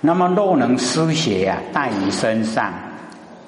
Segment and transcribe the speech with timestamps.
[0.00, 2.72] 那么若能施血啊，带于身上，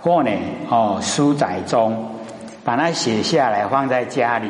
[0.00, 0.30] 或呢
[0.68, 1.96] 哦书载中，
[2.64, 4.48] 把它写下来放在家里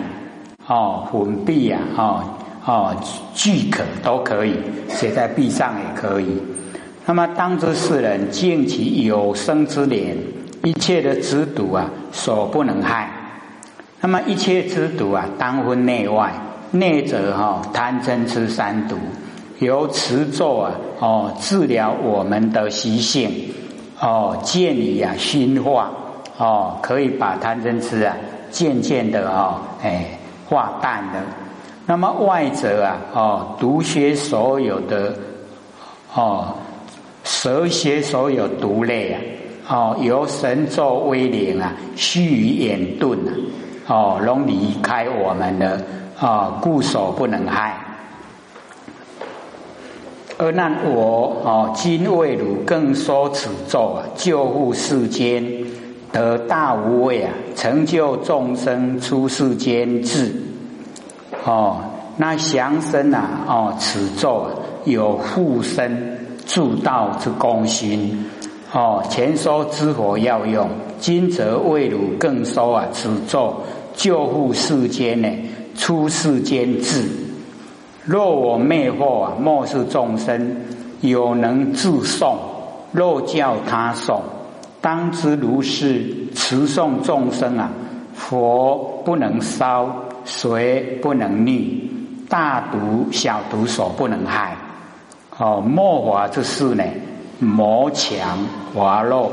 [0.66, 2.24] 哦，粉壁啊哦
[2.64, 2.96] 哦
[3.34, 4.56] 俱可都可以，
[4.88, 6.42] 写在壁上也可以。
[7.04, 10.16] 那么当知世人敬其有生之年，
[10.62, 13.10] 一切的之毒啊，所不能害。
[14.00, 16.32] 那么一切之毒啊，当分内外。
[16.72, 18.96] 内则哈贪嗔痴三毒，
[19.60, 23.30] 由持咒啊哦治疗我们的习性
[24.00, 25.90] 哦，建立啊熏化
[26.38, 28.16] 哦，可以把贪嗔痴啊
[28.50, 30.18] 渐渐的哦哎
[30.48, 31.20] 化淡的。
[31.86, 35.14] 那么外则啊哦毒蝎所有的
[36.14, 36.54] 哦
[37.22, 39.20] 蛇蝎所有毒类啊
[39.68, 43.32] 哦由神咒威灵啊须臾眼钝啊
[43.86, 45.80] 哦能离开我们的。
[46.20, 47.79] 啊，固守不能害。
[50.42, 55.44] 而那我哦，今为汝更说此咒啊，救护世间，
[56.10, 60.32] 得大无畏啊，成就众生出世间智。
[61.44, 61.76] 哦，
[62.16, 64.50] 那降生啊，哦，此咒啊，
[64.86, 68.24] 有护身助道之功勋。
[68.72, 70.66] 哦，前说知佛要用，
[70.98, 73.54] 今则为汝更说啊，此咒
[73.94, 75.28] 救护世间呢。
[75.76, 77.04] 出世间智，
[78.10, 80.56] 若我魅惑啊，莫是众生
[81.00, 82.34] 有能自诵，
[82.90, 84.18] 若教他诵，
[84.80, 87.70] 当知如是持诵众生啊，
[88.12, 89.88] 佛不能烧，
[90.24, 91.70] 水不能溺，
[92.28, 94.56] 大毒小毒所不能害。
[95.38, 96.82] 哦，末法之事呢，
[97.38, 99.30] 魔强滑落，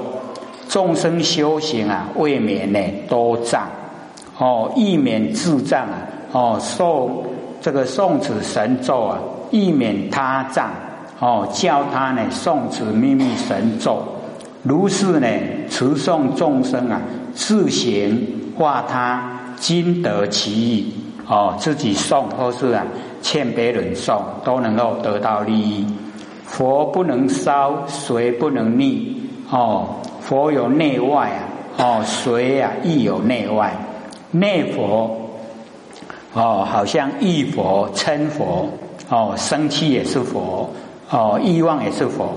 [0.69, 3.67] 众生修行啊，未免呢多障，
[4.38, 5.97] 哦，亦免自障啊。
[6.31, 7.23] 哦，受
[7.67, 9.19] 这个诵此神咒啊，
[9.51, 10.69] 以免他障。
[11.19, 14.01] 哦，教他呢诵此秘密神咒，
[14.63, 15.27] 如是呢
[15.69, 17.01] 持诵众生啊，
[17.33, 19.21] 自行化他
[19.57, 20.94] 今得其意。
[21.27, 22.85] 哦，自己诵或是啊
[23.22, 25.85] 欠别人诵，都能够得到利益。
[26.45, 29.13] 佛不能烧，水不能溺。
[29.51, 29.89] 哦，
[30.22, 32.00] 佛有内外啊。
[32.00, 33.75] 哦，水啊亦有内外，
[34.31, 35.16] 内佛。
[36.38, 38.70] 哦，好像忆佛、称佛，
[39.09, 40.70] 哦，生气也是佛，
[41.09, 42.30] 哦，欲望也是佛。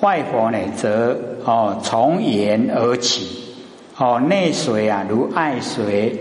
[0.00, 3.54] 外佛呢，则哦从言而起，
[3.96, 6.16] 哦内水啊如爱水，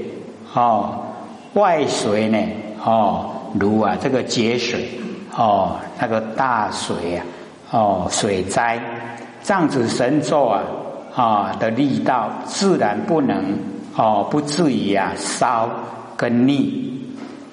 [0.54, 1.00] 哦
[1.54, 2.38] 外水呢，
[2.86, 4.88] 哦如啊这个节水，
[5.36, 7.26] 哦那个大水啊，
[7.72, 8.80] 哦水灾，
[9.42, 10.62] 这样子神咒啊
[11.16, 13.58] 啊的力道，自然不能
[13.96, 15.68] 哦不至于啊烧
[16.18, 16.92] 跟逆。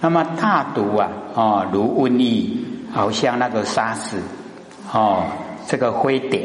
[0.01, 2.59] 那么大毒啊，哦，如瘟疫，
[2.93, 4.19] 好像那个沙石，
[4.93, 5.23] 哦，
[5.67, 6.43] 这个灰点，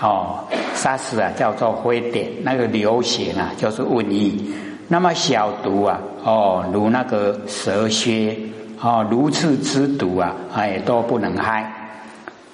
[0.00, 0.38] 哦，
[0.74, 4.54] 沙石啊叫做灰点，那个流血啊就是瘟疫。
[4.88, 8.36] 那么小毒啊，哦，如那个蛇蝎，
[8.80, 11.70] 哦，如此之毒啊，哎，都不能害。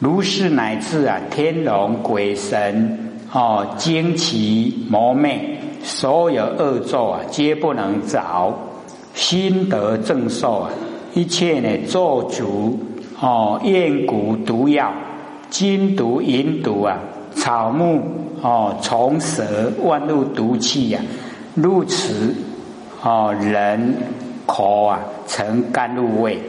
[0.00, 8.56] 如是乃至啊，天龙鬼神，哦，惊奇魔魅，所有恶咒啊，皆不能着。
[9.19, 10.71] 心得正受啊，
[11.12, 12.79] 一切呢做足
[13.21, 14.93] 哦，燕谷毒药、
[15.51, 16.97] 金毒、银毒啊，
[17.34, 18.01] 草木
[18.41, 21.01] 哦，虫蛇万物毒气呀，
[21.56, 22.33] 入此
[23.03, 23.97] 哦人
[24.47, 26.41] 口啊，成甘露味。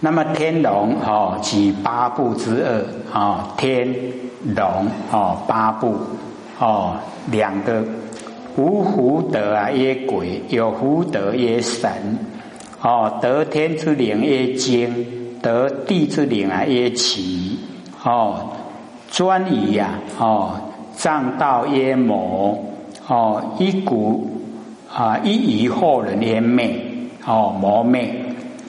[0.00, 3.88] 那么天龙哦，即八部之二啊，天
[4.54, 5.96] 龙哦，八部。
[6.58, 6.96] 哦，
[7.30, 7.84] 两个
[8.56, 11.88] 无福德啊，曰鬼；有福德曰神。
[12.82, 14.88] 哦，得天之灵曰精；
[15.40, 17.58] 得地之灵啊，曰奇。
[18.04, 18.50] 哦，
[19.10, 20.60] 专以呀，哦，
[20.94, 22.58] 藏道曰魔。
[23.06, 24.28] 哦，一古
[24.92, 26.84] 啊，一以后人曰昧。
[27.24, 28.14] 哦，魔昧，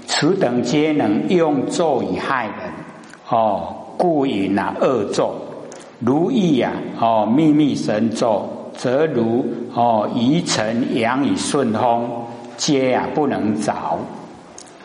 [0.06, 2.54] 此等皆能用咒以害人。
[3.30, 5.34] 哦，故云啊，恶咒。
[6.00, 8.48] 如意呀，哦，秘密神咒，
[8.78, 12.10] 则如哦，宜尘阳以顺风，
[12.56, 13.74] 皆啊不能着。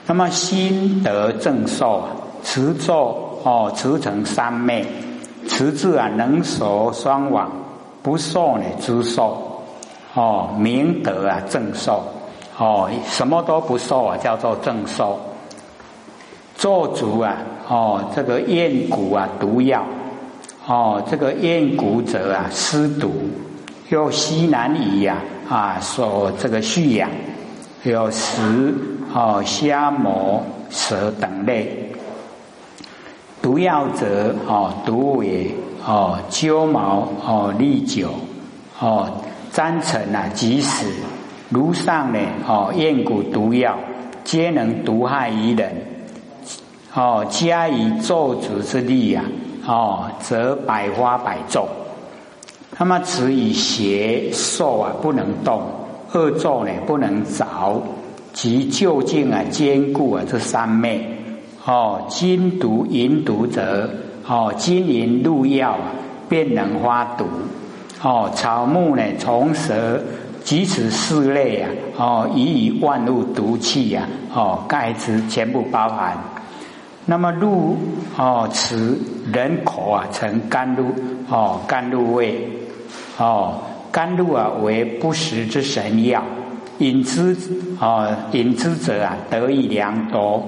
[0.07, 2.03] 那么心得正受，
[2.43, 4.85] 持咒哦，持成三昧，
[5.47, 7.51] 持字啊能守双往，
[8.03, 9.63] 不受呢之受
[10.15, 12.03] 哦，明德啊正受
[12.59, 15.19] 哦，什么都不受啊，叫做正受。
[16.57, 17.37] 做足啊，
[17.69, 19.85] 哦，这个厌骨啊毒药。
[20.67, 23.13] 哦，这个燕谷者啊，湿毒，
[23.91, 25.19] 又西南夷呀
[25.49, 27.11] 啊，所这个蓄养，
[27.83, 28.75] 有食
[29.13, 31.93] 哦虾魔蛇等类。
[33.43, 38.09] 毒药则哦毒尾哦鸠毛哦利酒
[38.81, 39.21] 哦
[39.53, 40.87] 粘尘啊即死。
[41.51, 42.19] 如上呢
[42.49, 43.79] 哦燕骨毒药
[44.25, 45.71] 皆能毒害于人
[46.95, 49.23] 哦加以咒诅之力呀
[49.67, 51.67] 哦则百花百种。
[52.79, 55.63] 那么此以邪兽啊不能动，
[56.13, 57.83] 恶咒呢不能着，
[58.33, 61.07] 即究竟啊坚固啊这三昧
[61.65, 63.89] 哦金毒银毒者
[64.27, 65.93] 哦金银入药啊
[66.29, 67.25] 便能发毒
[68.03, 70.03] 哦草木呢虫蛇
[70.43, 76.19] 即此四类啊哦以以万物毒气呀哦盖之全部包含。
[77.07, 77.77] 那么入
[78.17, 78.99] 哦此
[79.33, 80.87] 人口啊成甘露
[81.29, 82.49] 哦甘露味。
[83.17, 83.63] 哦，
[83.93, 86.21] 甘露啊，为不食之神药，
[86.79, 87.37] 饮之
[87.81, 90.43] 哦，饮之者啊，得益良多。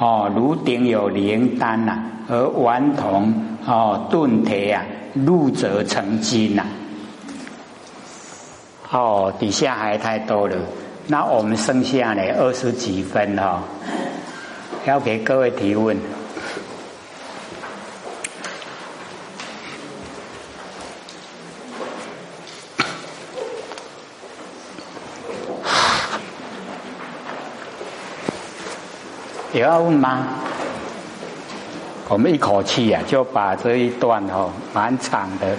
[0.00, 3.32] 哦，如顶有灵丹呐，而顽童
[3.64, 4.84] 哦，钝铁啊，
[5.14, 6.66] 入则成金呐。
[8.90, 10.56] 哦，底下还太多了，
[11.06, 13.62] 那我们剩下呢二十几分哈，
[14.84, 15.96] 要给各位提问。
[29.54, 30.26] 有要问吗？
[32.08, 35.56] 我们一口气呀，就把这一段哦，蛮长的，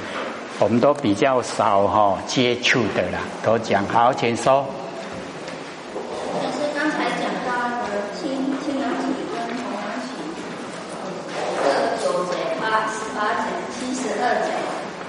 [0.57, 4.65] 我们都比较少哈接触的啦，都讲好，请说。
[6.41, 7.51] 就是刚才讲到
[7.85, 8.31] 的清
[8.63, 10.07] 清阳起跟红阳起，
[11.59, 11.67] 各
[12.01, 14.47] 九节、八十八节、七十二节，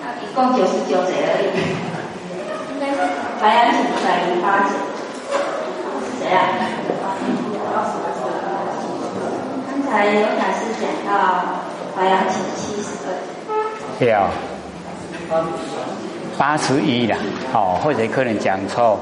[0.03, 1.47] 那一共九十九节而已。
[2.75, 2.97] 应该是
[3.41, 4.75] 白阳起一百零八节，
[6.05, 6.41] 是这样。
[9.91, 11.11] 才有法师讲到
[11.97, 12.91] 白羊起七十
[14.01, 14.31] 对啊，
[16.39, 17.15] 八十一了，
[17.53, 18.99] 哦，或者可能讲错，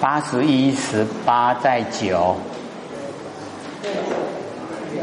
[0.00, 2.34] 八十一十八在九，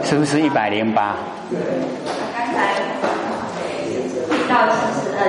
[0.03, 1.15] 是不是一百零八？
[4.49, 5.21] 刚才到七十二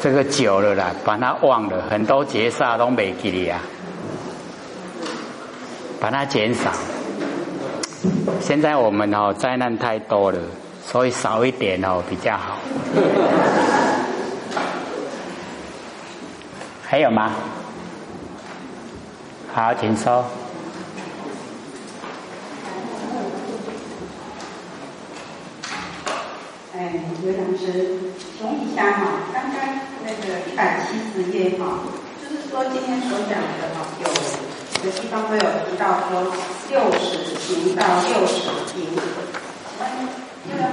[0.00, 3.60] 这个九了啦，把它忘了，很多劫煞都没给你啊，
[5.98, 6.70] 把它减少。
[8.40, 10.38] 现在我们哦灾难太多了，
[10.88, 12.58] 所以少一点哦比较好。
[16.88, 17.32] 还有吗？
[19.52, 20.24] 好，请说。
[26.72, 27.98] 哎，刘老师，
[28.38, 29.00] 请问一下哈，
[29.34, 29.54] 刚刚
[30.04, 31.80] 那个一百七十页哈，
[32.22, 34.06] 就是说今天所讲的哈有。
[34.84, 36.30] 有地方都有提到说
[36.70, 38.34] 六十行到六十
[38.70, 38.86] 行，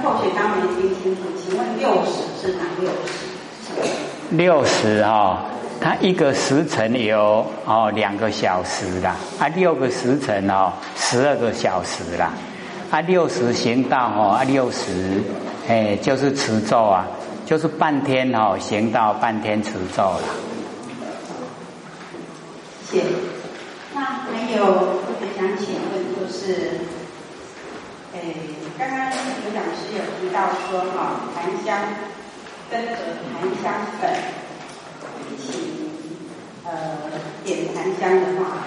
[0.04, 4.36] 后学刚没听清楚，请问六十是哪六十？
[4.36, 5.42] 六十哈，
[5.80, 12.32] 它一个时辰有哦两个小时啦，啊六个时辰哦十二个小时啦，
[12.90, 15.22] 啊六十行道哦啊六十，
[15.68, 17.06] 哎就是持咒啊，
[17.46, 20.22] 就是半天哦行道半天持咒了。
[22.90, 23.02] 谢。
[23.94, 26.80] 那还有特别想请问，就是，
[28.14, 28.36] 诶，
[28.78, 31.76] 刚刚有讲师有提到说，哈，檀香
[32.70, 34.10] 跟着檀香粉
[35.28, 35.90] 一起，
[36.64, 36.70] 呃，
[37.44, 38.64] 点檀香的话，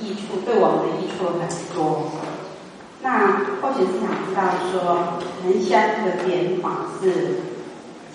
[0.00, 2.10] 益处对我们的益处很多。
[3.02, 7.40] 那或许是想知道说，檀香的点法是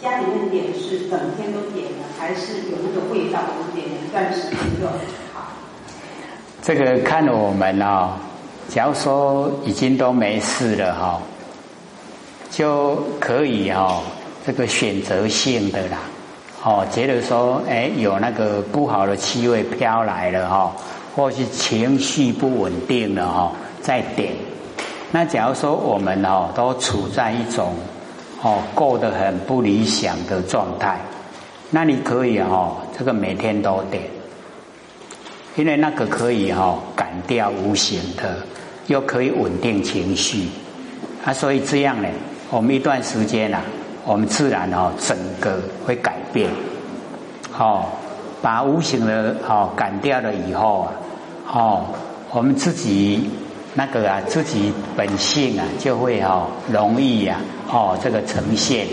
[0.01, 4.87] 家里面点是整天都点的，还是有那个味道，我们点一段时间就
[5.33, 5.51] 好？
[6.61, 8.13] 这个看我们哦，
[8.69, 11.21] 假如说已经都没事了哈，
[12.49, 14.01] 就可以哦，
[14.45, 15.97] 这个选择性的啦，
[16.63, 20.71] 哦，觉得说哎有那个不好的气味飘来了哈，
[21.15, 23.51] 或是情绪不稳定了哈，
[23.81, 24.31] 再点。
[25.11, 27.73] 那假如说我们哦都处在一种
[28.41, 30.97] 哦过得很不理想的状态，
[31.69, 34.01] 那你可以哦这个每天都点。
[35.55, 38.37] 因为那个可以哈赶掉无形的，
[38.87, 40.47] 又可以稳定情绪，
[41.25, 42.07] 啊，所以这样呢，
[42.49, 43.61] 我们一段时间啊，
[44.05, 46.49] 我们自然哦整个会改变，
[47.57, 47.85] 哦，
[48.41, 50.93] 把无形的哦赶掉了以后啊，
[51.51, 51.85] 哦，
[52.31, 53.29] 我们自己
[53.73, 57.37] 那个啊自己本性啊就会哦容易呀
[57.69, 58.87] 哦这个呈现，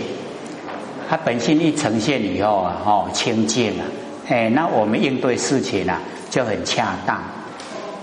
[1.09, 3.85] 它本性一呈现以后啊哦清净啊，
[4.29, 5.99] 哎，那我们应对事情啊。
[6.29, 7.19] 就很恰当，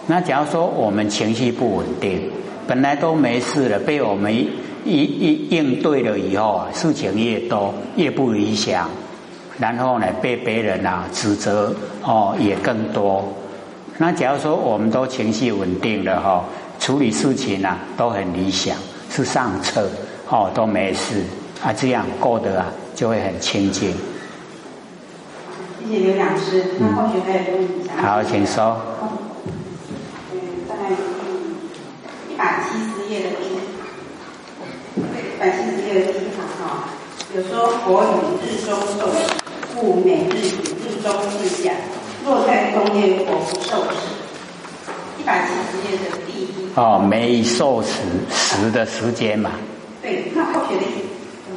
[0.09, 2.29] 那假如说我们情绪不稳定，
[2.67, 4.49] 本来都没事了，被我们一
[4.85, 8.91] 一应对了以后啊，事情越多，越不理想，
[9.61, 13.33] 然后呢，被别人啊指责哦也更多。
[13.97, 16.45] 那假如说我们都情绪稳定了哈，
[16.81, 18.77] 处理事情啊都很理想，
[19.09, 19.89] 是上策
[20.29, 21.23] 哦都没事
[21.63, 22.67] 啊，这样过得啊
[22.97, 23.95] 就会很清净。
[25.89, 28.77] 谢谢刘讲师，那后续还有问题想好，请说。
[30.33, 30.35] 嗯，
[30.69, 30.75] 在
[32.29, 34.99] 一百七十页的第一
[35.39, 36.89] 百七十页的第一行哈，
[37.37, 38.05] 有说佛语
[38.43, 39.17] 日中受持，
[39.77, 40.51] 故每日以
[40.83, 41.71] 日中自下。
[42.25, 43.95] 若在中间，我不受持。
[45.21, 46.45] 一百七十页的第一。
[46.75, 48.03] 哦，没受持
[48.33, 49.53] 时的时间嘛。
[50.03, 51.07] 对，那后学的意思，
[51.49, 51.55] 嗯，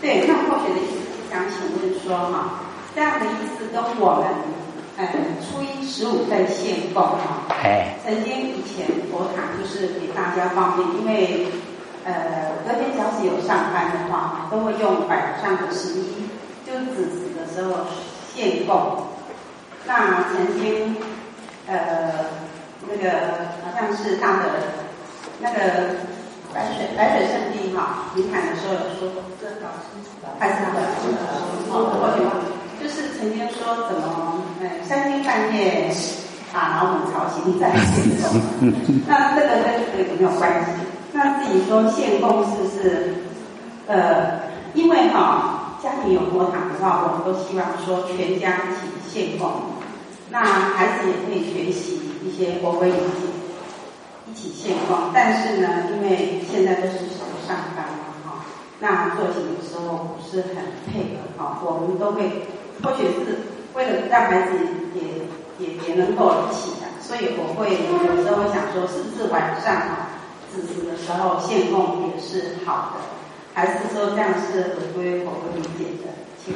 [0.00, 2.60] 对，那后学的意思是想请问说哈，
[2.94, 4.24] 这样的意思跟我们，
[4.96, 5.08] 呃，
[5.42, 11.48] 初一十五在献供哈，哎，曾经以前佛堂就是给大家方便，因为
[12.04, 16.28] 呃，隔天要是有上班的话，都会用晚上的十一，
[16.64, 17.84] 就子时的时候
[18.32, 19.08] 献供。
[19.86, 20.96] 那曾经，
[21.66, 22.30] 呃，
[22.88, 23.10] 那个
[23.64, 24.42] 好像是他的
[25.40, 25.58] 那个
[26.54, 29.10] 白水白水圣地哈，临坛的时候有说，
[29.40, 29.98] 这老师
[30.38, 30.80] 还是他的
[31.70, 32.53] 哦，我有，
[32.84, 35.90] 就是曾经说怎么，哎，三更半夜
[36.52, 38.70] 把老母吵醒再献供，
[39.08, 40.70] 那这个跟这个有没有关系？
[41.14, 43.14] 那自己说献供是不是？
[43.86, 44.40] 呃，
[44.74, 49.50] 因为哈，家庭有佛堂的话，我们都希望说全家一起献供。
[50.28, 55.10] 那孩子也可以学习一些国规礼节，一起献供。
[55.14, 58.44] 但是呢，因为现在都是手上班嘛，哈，
[58.78, 60.56] 那做起的时候不是很
[60.92, 62.46] 配合，哈，我们都会，
[62.84, 63.38] 或许是
[63.72, 64.58] 为了让孩子
[64.94, 65.00] 也
[65.58, 70.10] 也也能够一起的，所以我会有时候会想说，是不是晚上啊
[70.52, 73.00] 子时的时候献供也是好的，
[73.54, 76.12] 还是说这样是回归国规理解的？
[76.44, 76.54] 请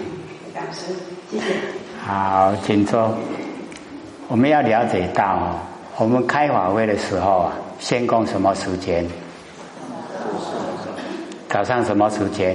[0.55, 0.93] 讲师，
[1.31, 1.45] 谢谢。
[2.05, 3.15] 好，请坐。
[4.29, 5.57] 我们要了解到哦，
[5.97, 9.09] 我们开法会的时候啊，先供什么时间？
[11.49, 12.55] 早上什么时间？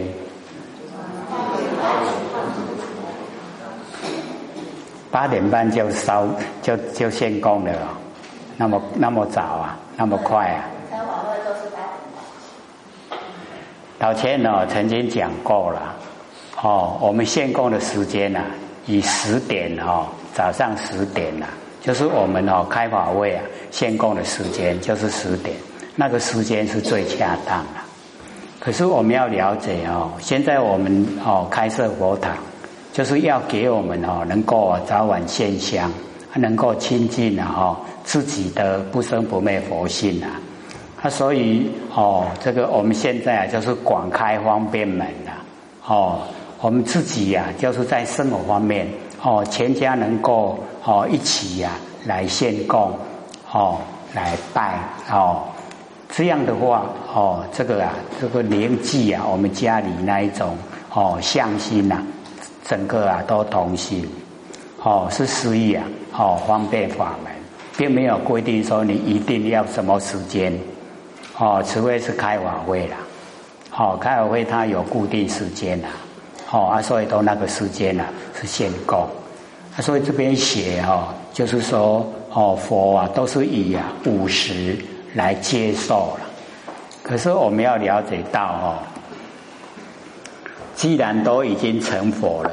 [5.13, 6.25] 八点半就烧，
[6.63, 7.71] 就就先供了，
[8.57, 10.65] 那么那么早啊，那么快啊？
[10.89, 11.77] 开法会都是八
[13.11, 13.21] 点
[13.99, 15.93] 老千呢曾经讲过了，
[16.63, 18.41] 哦，我们献供的时间呢，
[18.87, 21.45] 以十点哦，早上十点呐。
[21.79, 25.55] 就是我们哦开法会啊，献供的时间就是十点，
[25.95, 27.79] 那个时间是最恰当的。
[28.59, 32.35] 可是我们要了解哦，现在我们哦开设佛堂，
[32.93, 35.91] 就是要给我们哦能够早晚献香，
[36.35, 40.39] 能够亲近啊哦自己的不生不灭佛性啊。
[41.01, 45.31] 啊，所以哦这个我们现在啊就是广开方便门了
[45.87, 46.19] 哦，
[46.61, 48.87] 我们自己呀就是在生活方面。
[49.23, 51.71] 哦，全家能够哦一起呀
[52.05, 52.91] 来献供，
[53.51, 53.79] 哦
[54.13, 54.77] 来拜
[55.09, 55.43] 哦，
[56.09, 60.57] 这样的话哦，这个啊这个年纪啊，我们家里那一种
[60.93, 62.03] 哦向心呐，
[62.63, 64.07] 整个啊都同心，
[64.81, 65.83] 哦是诗意啊，
[66.17, 67.31] 哦方便法门，
[67.77, 70.57] 并没有规定说你一定要什么时间，
[71.37, 72.97] 哦除非是开法会啦，
[73.77, 75.87] 哦开法会它有固定时间呐。
[76.51, 78.05] 哦啊，所以都那个时间呢
[78.39, 78.99] 是限供，
[79.75, 84.77] 啊，所以这边写哦，就是说哦，佛啊都是以啊五十
[85.15, 86.29] 来接受了。
[87.01, 88.77] 可是我们要了解到哦，
[90.83, 92.51] 既然都已经成佛了，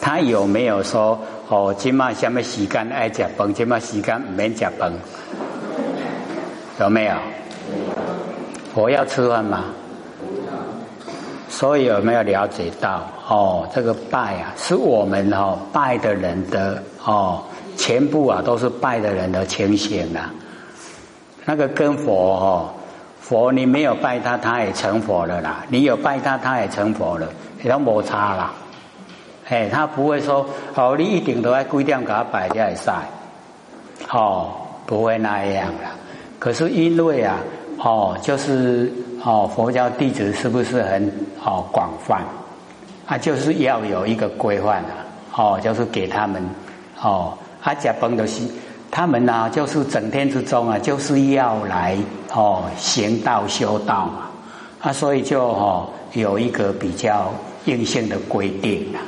[0.00, 1.16] 他有没有说
[1.48, 4.92] 哦，今嘛什么时间爱吃饭，今嘛时间唔免吃饭？
[6.80, 7.14] 有没有？
[8.74, 9.66] 我要吃饭吗？
[11.48, 13.68] 所以有没有了解到哦？
[13.72, 17.40] 这个拜啊，是我们哦拜的人的哦，
[17.76, 20.34] 全部啊都是拜的人的情形啊。
[21.44, 22.74] 那个跟佛哦，
[23.32, 27.26] 佛你没有拜他，他也成佛了啦；你有拜他，他也成佛了，
[27.64, 28.52] 都摩擦啦。
[29.48, 32.92] 哎，他不会说哦，你一定都要规定给他拜才会晒，
[34.10, 34.52] 哦，
[34.84, 35.92] 不会那样啦。
[36.38, 37.38] 可是因为啊，
[37.78, 38.92] 哦，就是
[39.24, 41.10] 哦，佛教弟子是不是很？
[41.42, 42.22] 哦，广泛，
[43.06, 44.92] 啊，就是要有一个规范啊，
[45.34, 46.46] 哦，就是给他们，
[47.00, 48.42] 哦，阿甲崩的是，
[48.94, 51.96] 他们呢，就是整天之中啊，就是要来
[52.34, 54.28] 哦行道修道嘛，
[54.82, 57.32] 啊，所以就哦有一个比较
[57.64, 59.00] 硬性的规定啊。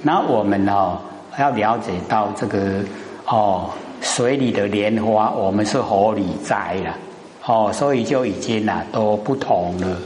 [0.00, 0.96] 那我们哦
[1.38, 2.82] 要了解到这个
[3.26, 3.68] 哦，
[4.00, 6.96] 水里的莲花，我们是河里栽了，
[7.44, 9.96] 哦，所以就已经啊都不同了，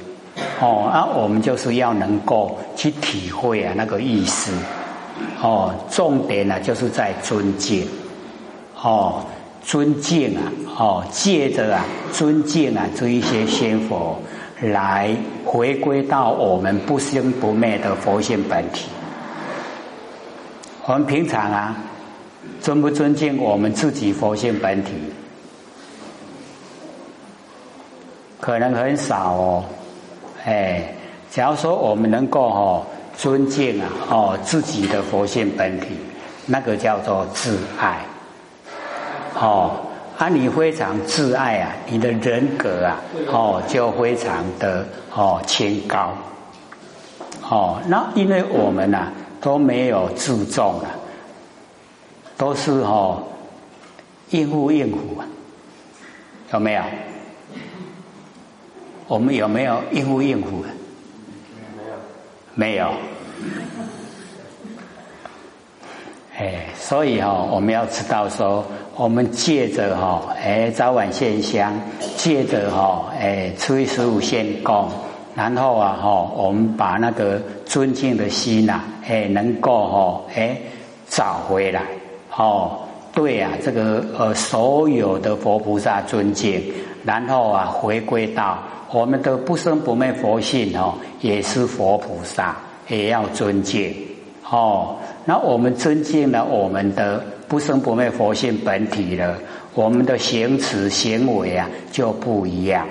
[0.60, 4.52] 哦，啊，我们就是要能够去体会啊那个意思，
[5.40, 7.86] 哦，重点呢就是在尊敬，
[8.84, 9.24] 哦，
[9.64, 10.42] 尊敬啊，
[10.78, 14.16] 哦，借着啊尊敬啊这一些仙佛。
[14.60, 15.14] 来
[15.44, 18.88] 回归到我们不生不灭的佛性本体。
[20.86, 21.76] 我们平常啊，
[22.60, 24.92] 尊不尊敬我们自己佛性本体？
[28.40, 29.64] 可能很少哦。
[30.44, 30.94] 哎，
[31.30, 32.86] 假如说我们能够哦
[33.16, 35.88] 尊敬啊哦自己的佛性本体，
[36.46, 37.98] 那个叫做自爱。
[39.34, 39.70] 哦。
[40.16, 46.14] 啊，你非常自爱啊，你的人格啊，哦，就非常的哦清高，
[47.50, 49.08] 哦，那因为我们呐
[49.40, 50.86] 都没有自重啊，
[52.38, 53.24] 都是哦
[54.30, 55.26] 应付应付啊，
[56.52, 56.82] 有没有？
[59.08, 60.64] 我们有没有应付应付？
[62.54, 62.92] 没有，没有。
[66.44, 68.62] 哎，所以哈，我们要知道说，
[68.96, 71.72] 我们借着哈，哎，早晚现香，
[72.18, 74.86] 借着哈，哎，初一十五献供，
[75.34, 80.54] 然后啊哈，我们把那个尊敬的心呐，哎，能够哈，哎，
[81.08, 81.80] 找回来，
[82.36, 82.72] 哦，
[83.14, 86.62] 对啊，这个呃，所有的佛菩萨尊敬，
[87.06, 88.58] 然后啊，回归到
[88.90, 92.54] 我们的不生不灭佛性哦，也是佛菩萨，
[92.88, 93.94] 也要尊敬。
[94.50, 99.36] 哦，那我们尊敬了我们的不生不灭佛性本体了，
[99.74, 102.86] 我们的行持行为啊就不一样。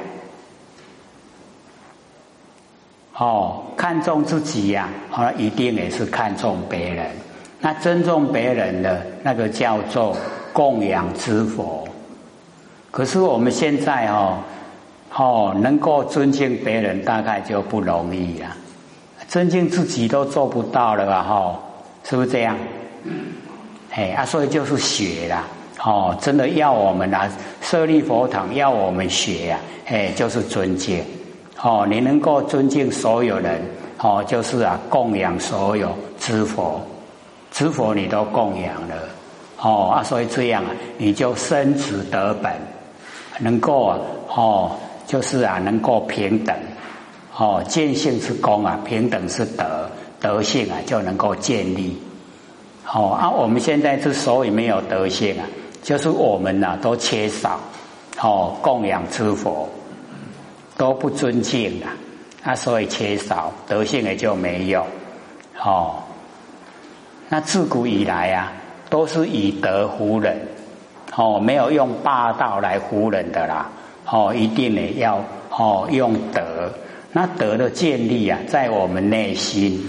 [3.16, 7.06] 哦，看重自己呀，啊，一定也是看重别人。
[7.60, 10.18] 那尊重别人的那个叫做
[10.52, 11.88] 供养之佛。
[12.90, 14.40] 可是我们现在哦，
[15.16, 18.48] 哦，能够尊敬别人，大概就不容易了。
[19.28, 21.22] 尊敬自己都做不到了吧？
[21.24, 21.60] 哈，
[22.04, 22.56] 是不是这样？
[23.92, 25.44] 哎啊，所以就是学啦，
[25.84, 27.30] 哦，真的要我们啊
[27.62, 31.04] 设立佛堂，要我们学呀，哎，就是尊敬，
[31.62, 33.62] 哦，你能够尊敬所有人，
[34.00, 36.82] 哦，就是啊供养所有知佛，
[37.52, 38.96] 知佛你都供养了，
[39.60, 42.52] 哦啊，所以这样啊，你就生子得本，
[43.40, 44.00] 能够啊，
[44.36, 44.72] 哦，
[45.06, 46.56] 就是啊，能够平等。
[47.36, 49.83] 哦，见性是功啊，平等是德，
[50.24, 52.02] 德性啊就能够建立。
[52.94, 55.46] 哦，啊，我们现在之所以没有德性啊，
[55.82, 57.60] 就是我们呐都缺少
[58.22, 59.68] 哦供养之佛，
[60.78, 61.92] 都不尊敬啊，
[62.44, 64.86] 啊，所以缺少德性也就没有。
[65.62, 65.96] 哦，
[67.28, 68.54] 那自古以来啊，
[68.90, 70.40] 都是以德服人，
[71.18, 73.70] 哦，没有用霸道来服人的啦。
[74.10, 76.72] 哦，一定呢要哦用德。
[77.12, 79.84] 那德的建立啊，在我们内心，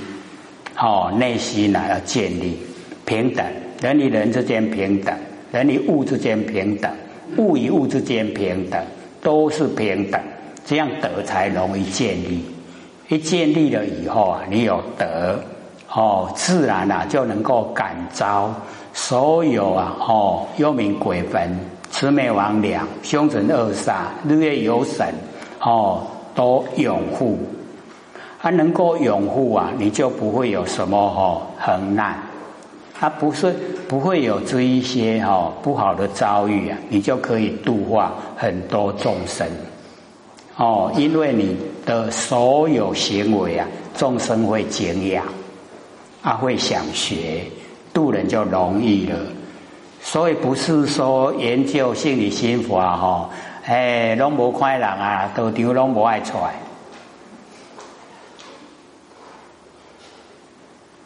[0.77, 2.59] 哦，内心呢要建立
[3.05, 3.45] 平等，
[3.81, 5.15] 人与人之间平等，
[5.53, 6.91] 人与物之间平等，
[7.37, 8.83] 物与物之间平等，
[9.23, 10.21] 都是平等，
[10.65, 12.45] 这样德才容易建立。
[13.09, 15.39] 一建立了以后啊，你有德，
[15.93, 18.53] 哦，自然啊就能够感召
[18.93, 21.57] 所有啊，哦，幽冥鬼魂、
[21.93, 25.07] 魑魅魍魉、凶神恶煞、日月有神，
[25.61, 26.07] 哦。
[26.37, 27.39] 都拥护，
[28.45, 32.15] 啊，能够拥护啊，你就不会有什么哈很难，
[33.01, 33.51] 啊，不是
[33.89, 39.49] 不会有这一些哈不好的遭遇啊，你就可以度化很多众生，
[40.59, 45.25] 哦，因为你的所有行为啊，众生会敬仰，
[46.21, 47.45] 啊，会想学，
[47.95, 49.17] 度人就容易了，
[50.03, 53.31] 所以不是说研究心理心法哈。
[53.65, 56.53] 哎，拢无快人啊，道场拢无爱出来，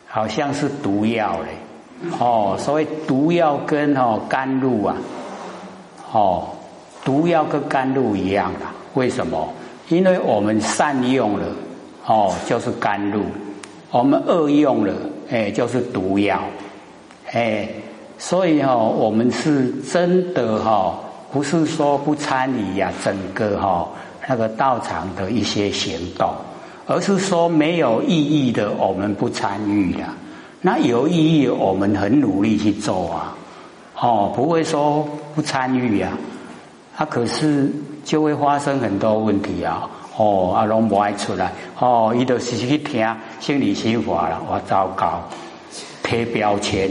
[0.09, 2.09] 好像是毒药嘞。
[2.18, 4.97] 哦，所谓毒药跟哦甘露啊，
[6.12, 6.49] 哦，
[7.05, 8.61] 毒药跟甘露一样的。
[8.94, 9.49] 为什么？
[9.88, 11.47] 因为我们善用了，
[12.07, 13.21] 哦，就是甘露；
[13.90, 14.92] 我们恶用了，
[15.31, 16.40] 哎，就是毒药。
[17.33, 17.68] 哎，
[18.16, 20.94] 所以哈，我们是真的哈。
[21.31, 23.87] 不是说不参与呀，整个哈
[24.27, 26.33] 那个道场的一些行动，
[26.90, 30.01] 而是说没有意义的，我们不参与的。
[30.62, 33.37] 那有意义，我们很努力去做啊，
[34.01, 36.16] 哦，不会说不参与呀。
[36.96, 37.70] 啊，可是
[38.05, 43.07] 就会发生很多问题啊，哦，阿龙不爱出来，哦，伊就是去听
[43.38, 45.22] 心理心话了，我糟糕，
[46.03, 46.90] 贴标签。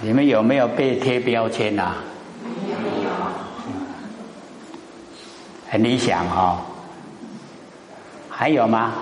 [0.00, 1.96] 你们有没有被贴标签啊？
[5.70, 6.60] 很理想哈。
[8.28, 8.92] 还有吗？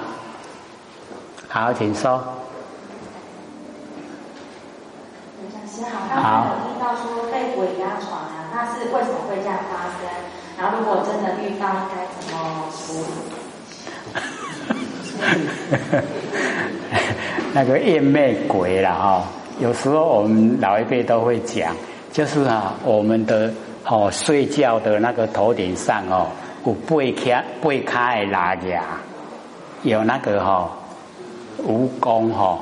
[1.49, 2.19] 好，请说。
[6.11, 10.01] 好，刚才有听到说被鬼压床啊，那是为什么会这样发生？
[10.59, 12.37] 然后如果真的遇到，应该怎么
[12.77, 13.13] 处理？
[17.55, 19.25] 那个夜魅鬼了哈，
[19.59, 21.75] 有时候我们老一辈都会讲，
[22.13, 23.51] 就是啊，我们的
[23.87, 26.27] 哦睡觉的那个头顶上哦，
[26.69, 28.83] 有背开背开拉牙，
[29.83, 30.69] 有那个哈
[31.67, 32.59] 蜈蚣哈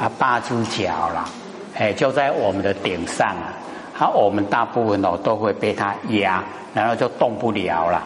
[0.00, 1.28] 啊八只脚了，
[1.76, 3.50] 哎就在我们的顶上啊，
[3.92, 8.04] 好我们大部分哦都会被它压，然后就动不了了。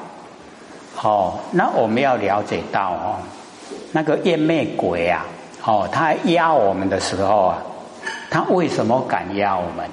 [1.03, 3.17] 哦，那我们要了解到哦，
[3.93, 5.27] 那个夜魅鬼啊。
[5.67, 7.59] 哦，他压我们的时候啊，
[8.31, 9.87] 他为什么敢压我们？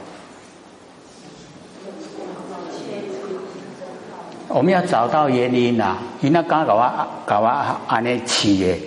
[4.54, 5.98] 我们要找到原因呐。
[6.20, 8.78] 你那刚搞啊搞啊安尼起的，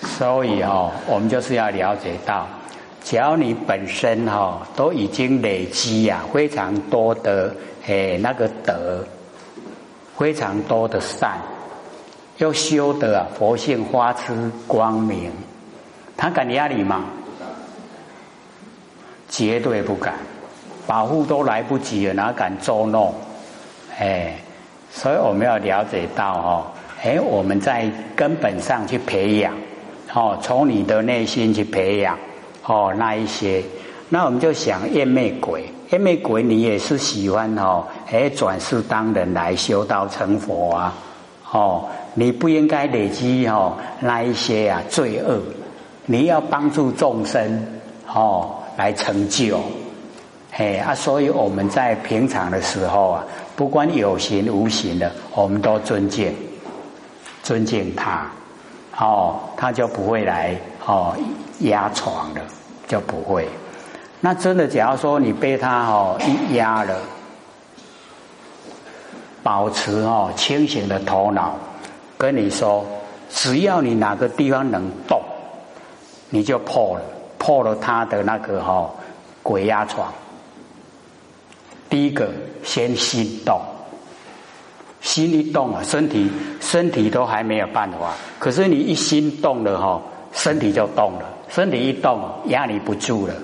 [0.00, 2.48] 所以哦，我们就是要了解到，
[3.04, 7.54] 只要你本身哈都已经累积呀非常多的
[7.86, 9.04] 诶那个德，
[10.16, 11.36] 非常多的善。
[12.38, 15.30] 要修得啊，佛性花痴光明，
[16.16, 17.04] 他敢压你吗？
[19.28, 20.14] 绝对不敢，
[20.86, 23.14] 保护都来不及了，哪敢捉弄？
[23.98, 24.34] 哎，
[24.90, 26.66] 所以我们要了解到哦，
[27.02, 29.54] 哎，我们在根本上去培养，
[30.14, 32.18] 哦，从你的内心去培养，
[32.64, 33.62] 哦，那一些，
[34.08, 40.94] 那我们就想厌魅鬼，厌魅鬼，你也是喜欢哦，哎，转世当人来修道成佛啊，
[41.50, 41.84] 哦。
[42.14, 45.40] 你不应该累积哦那一些啊罪恶，
[46.04, 47.66] 你要帮助众生
[48.06, 49.58] 哦来成就，
[50.54, 53.24] 嘿啊，所以我们在平常的时候啊，
[53.56, 56.36] 不管有形无形的，我们都尊敬，
[57.42, 58.26] 尊敬他，
[58.98, 61.16] 哦，他就不会来哦
[61.60, 62.40] 压床了，
[62.86, 63.48] 就不会。
[64.20, 66.98] 那真的，假如说你被他哦一压了，
[69.42, 71.56] 保持哦清醒的头脑。
[72.18, 72.84] 跟你说，
[73.30, 75.18] 只要你哪个地方能动，
[76.28, 77.02] 你就破了，
[77.38, 78.88] 破了他的那个哈
[79.42, 80.12] 鬼压床。
[81.92, 82.32] 第一个
[82.64, 83.60] 先心动，
[85.02, 90.00] 心一动啊，身体身体都还没有办法，可是你一心动了哈，
[90.32, 93.34] 身体就动了，身体一动压你不住了，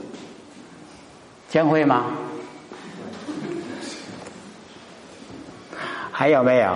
[1.50, 2.06] 将会吗？
[6.11, 6.74] 还有没有？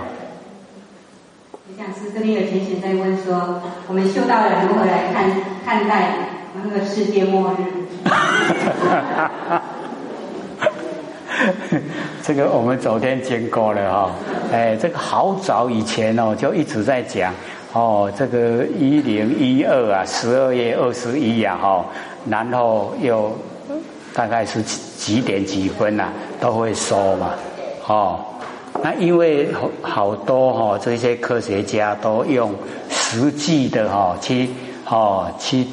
[1.75, 5.27] 讲师这边有提醒在问说，我们修道人如何来看
[5.65, 6.13] 看待
[6.53, 7.63] 那个世界末日？
[12.23, 14.11] 这个我们昨天经过了哈，
[14.51, 17.33] 哎，这个好早以前哦，就一直在讲
[17.73, 21.85] 哦，这个一零一二啊，十二月二十一呀哈，
[22.29, 23.35] 然后又
[24.13, 27.31] 大概是几点几分呐，都会说嘛，
[27.87, 28.19] 哦。
[28.81, 32.53] 那因为好好多哈，这些科学家都用
[32.89, 34.49] 实际的哈去
[34.89, 35.65] 哦去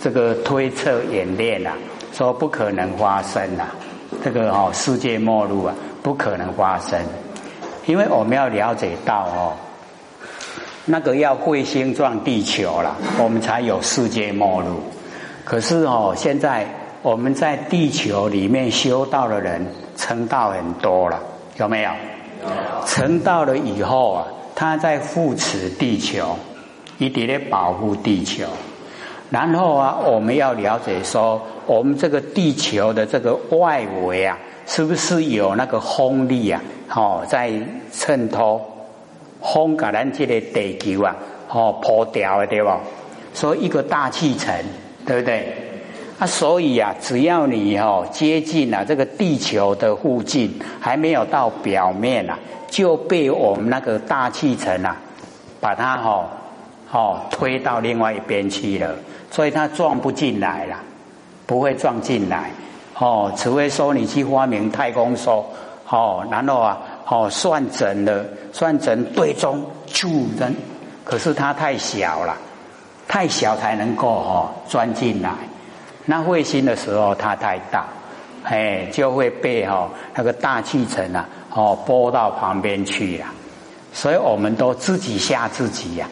[0.00, 1.74] 这个推测演练啊，
[2.12, 3.68] 说不可能发生啊，
[4.22, 7.00] 这个哦世界末日啊不可能发生，
[7.86, 9.52] 因为我们要了解到哦，
[10.84, 14.66] 那个要彗星撞地球了，我们才有世界末日。
[15.44, 16.66] 可是哦，现在
[17.02, 21.18] 我们在地球里面修道的人成道很多了，
[21.56, 21.90] 有没有？
[22.86, 26.36] 成道了以后啊，他在扶持地球，
[26.98, 28.44] 一点点保护地球。
[29.32, 36.62] 然后啊，我们要了解说，我们这个地球的这个外围啊，是不是有那个风力啊？
[36.94, 37.50] 哦，在
[37.90, 38.60] 衬托
[39.40, 41.16] 风，把咱这个地球啊，
[41.48, 42.70] 哦破掉了对不？
[43.32, 44.54] 所以一个大气层，
[45.06, 45.56] 对不对？
[46.18, 54.94] 啊，所以啊，只要你哦接近了这个地球的附近，还没有到表面啊，就被我们那个大气层啊，
[55.58, 56.28] 把它哈
[56.92, 58.94] 哦推到另外一边去了，
[59.30, 60.76] 所以它撞不进来了，
[61.46, 62.50] 不会撞进来
[62.98, 65.42] 哦，只会说你去发明太空梭
[65.88, 66.78] 哦，然后啊
[67.08, 70.54] 哦算准了，算准对中就人，
[71.04, 72.36] 可是它太小了，
[73.08, 75.30] 太小才能够哦钻进来。
[76.04, 77.86] 那卫星的时候，它太大，
[78.44, 83.32] 哎，就会被哦那个大气层啊，哦，拨到旁边去呀。
[83.92, 86.08] 所以我们都自己吓自己呀。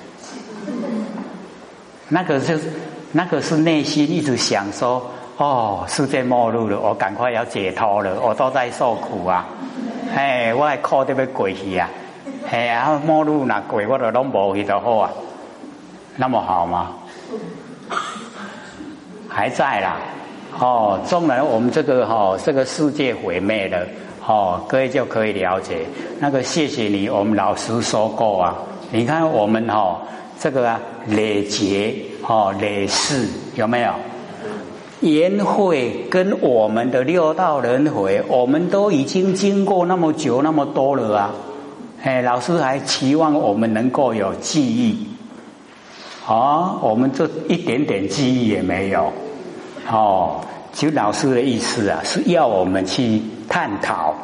[2.12, 2.70] 那个就是
[3.12, 5.00] 那个是内心一直想说：
[5.36, 9.46] 哦，世界末日了，我赶快要解脱了，我都在受苦啊！
[10.14, 11.88] 哎，我还靠这边过去啊！
[12.50, 15.10] 哎呀，末日那鬼，我都拢无去就好啊，
[16.16, 16.88] 那么好吗？
[19.28, 19.96] 还在啦，
[20.58, 23.86] 哦，纵然我们这个哈，这个世界毁灭了，
[24.26, 25.86] 哦，各位就可以了解。
[26.18, 28.56] 那个谢谢你，我们老师说过啊。
[28.90, 30.00] 你看我们哈，
[30.40, 31.94] 这个啊，累劫
[32.26, 33.92] 哦，累世有没有？
[35.00, 41.34] 缘会跟我们的六道轮回，我们都已经经过那么久那么多了啊。
[42.02, 45.06] 哎，老师还期望我们能够有记忆，
[46.26, 49.12] 啊，我们这一点点记忆也没有。
[49.90, 50.40] 哦，
[50.72, 54.14] 就老师的意思啊，是要我们去探讨，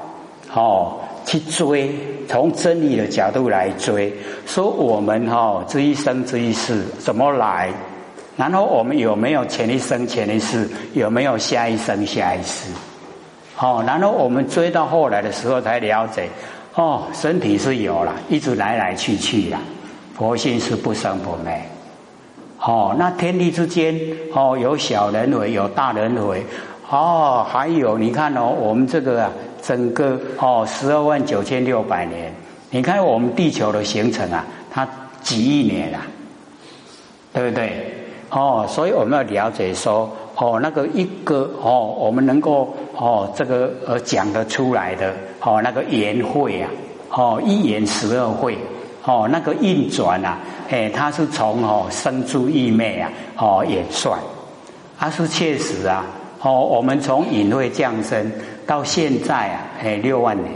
[0.55, 0.97] 哦。
[1.27, 1.93] 去追，
[2.29, 4.13] 从真理的角度来追，
[4.47, 7.73] 说我们哈这一生这一世怎么来，
[8.37, 12.71] 然后我们有没有前一生前一世，有没有下一生下一世，
[13.59, 16.29] 哦，然后我们追到后来的时候才了解，
[16.75, 19.57] 哦，身体是有了，一直来来去去的，
[20.15, 21.63] 佛性是不生不灭，
[22.61, 23.99] 哦，那天地之间
[24.35, 26.45] 哦有小人为，有大人为，
[26.91, 29.33] 哦，还有你看哦，我们这个啊。
[29.67, 32.33] 整个哦，十二万九千六百年，
[32.71, 34.87] 你看我们地球的形成啊，它
[35.23, 36.07] 几亿年啊，
[37.33, 37.93] 对不对？
[38.31, 46.71] 哦，所以我们要了解说，哦，那个一个哦，我们能够哦，这个呃讲得出来的哦，那个言会啊，
[47.11, 48.57] 哦，一言十二会，
[49.05, 54.17] 哦，那个运转啊，哎，它是从哦生出异昧啊，哦演算，
[54.97, 56.05] 它是确实啊，
[56.47, 58.31] 哦，我们从隐会降生。
[58.67, 60.51] 到现在啊，哎，六万年，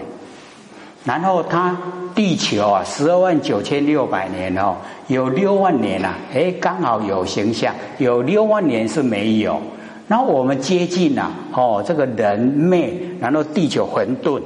[1.05, 1.77] 然后它
[2.13, 4.75] 地球啊，十二万九千六百年哦，
[5.07, 9.61] 有六万年啊，哎，刚好有形象，有六万年是没有。
[10.09, 14.43] 然后我们接近了哦，这个人灭，然后地球混沌，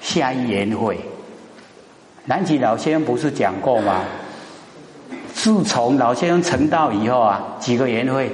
[0.00, 0.96] 下一年会。
[2.26, 4.04] 南极老先生不是讲过吗？
[5.34, 8.30] 自从老先生成道以后啊，几个年会？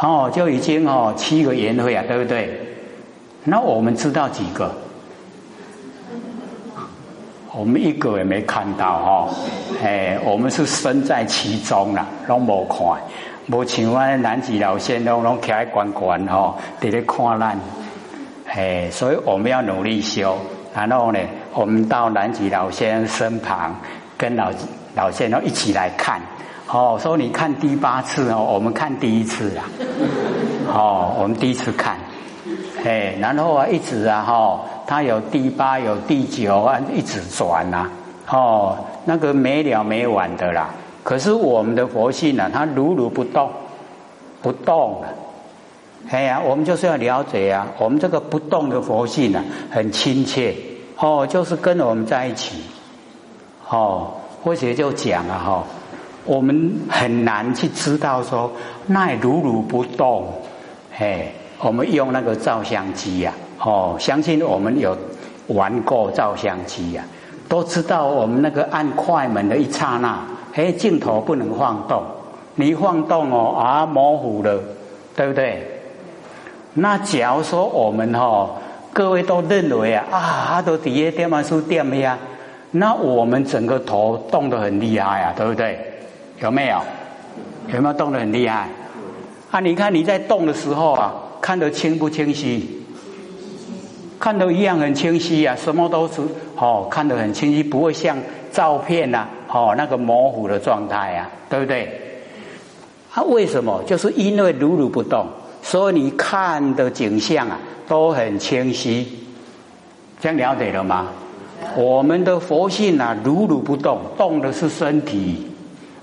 [0.00, 2.58] 哦，就已经哦七个缘会啊，对不对？
[3.44, 4.70] 那我们知道几个？
[7.52, 9.28] 我们一个也没看到哈，
[9.82, 13.00] 哎，我们是身在其中啦，拢无看，
[13.48, 17.58] 无像我南极老先拢拢徛喺关关吼，伫咧看咱，
[18.46, 20.38] 哎，所以我们要努力修，
[20.72, 21.18] 然后呢，
[21.52, 23.74] 我们到南极老先生身旁，
[24.16, 24.52] 跟老
[24.94, 26.20] 老仙都一起来看。
[26.70, 29.64] 哦，说你看第八次哦，我们看第一次啊。
[30.70, 31.96] 哦，我们第一次看，
[32.84, 37.88] 哎，然后啊，一直啊，哈，它有第八，有第九啊，一直转呐。
[38.30, 38.76] 哦，
[39.06, 40.68] 那个没了没完的啦。
[41.02, 43.50] 可是我们的佛性呢，它如如不动，
[44.42, 45.08] 不动了。
[46.10, 50.54] 哎呀，我们就是要了解啊，我们这个不动的佛性呢，很亲切。
[50.98, 52.62] 哦，就是跟我们在一起。
[53.70, 54.12] 哦，
[54.44, 55.64] 或许就讲了哈。
[56.28, 58.52] 我们很难去知道说
[58.86, 60.26] 那如如不动，
[60.98, 64.94] 哎，我们用那个照相机呀，哦，相信我们有
[65.46, 67.02] 玩过照相机呀，
[67.48, 70.18] 都知道我们那个按快门的一刹那，
[70.52, 72.02] 哎，镜头不能晃动，
[72.56, 74.60] 你晃动哦啊模糊了，
[75.16, 75.66] 对不对？
[76.74, 78.50] 那假如说我们哈，
[78.92, 82.18] 各位都认为啊啊，都底下点嘛是点呀，
[82.72, 85.94] 那我们整个头动得很厉害呀，对不对？
[86.40, 86.80] 有没有？
[87.72, 88.68] 有没有动得很厉害？
[89.50, 92.82] 啊，你看你在动的时候啊，看得清不清晰？
[94.18, 96.20] 看得一样很清晰啊，什么都是
[96.56, 98.16] 哦，看得很清晰，不会像
[98.50, 102.00] 照片呐，哦那个模糊的状态啊，对不对？
[103.14, 103.82] 啊，为什么？
[103.86, 105.26] 就是因为如如不动，
[105.62, 109.06] 所以你看的景象啊都很清晰。
[110.20, 111.08] 这样了解了吗？
[111.76, 115.46] 我们的佛性啊，如如不动，动的是身体。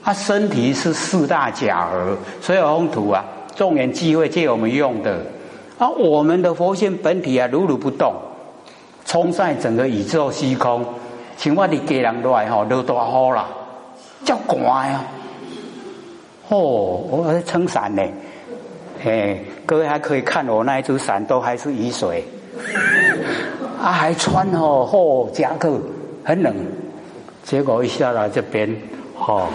[0.05, 5.19] 他身体是四大假合，所以宏图啊，众缘机会借我们用的。
[5.79, 8.13] 而我们的佛性本体啊，如如不动，
[9.03, 10.85] 冲在整个宇宙虚空。
[11.37, 13.47] 请问你给人来吼，落大雨啦，
[14.23, 15.01] 叫寒呀！
[16.49, 16.57] 哦，
[17.09, 18.03] 我在撑伞呢。
[19.03, 22.23] 哎，各位还可以看我那一只伞，都还是雨水。
[23.81, 25.81] 啊，还穿哦厚夹克，
[26.23, 26.55] 很冷。
[27.43, 28.69] 结果一下来这边，
[29.17, 29.47] 哦。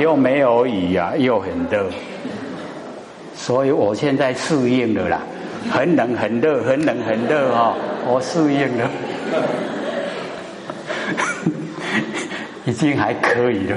[0.00, 1.86] 又没有雨呀，又很热，
[3.34, 5.20] 所以我现在适应了啦。
[5.70, 7.74] 很冷很热，很冷很热哦，
[8.06, 8.90] 我适应了，
[12.66, 13.76] 已经还可以了。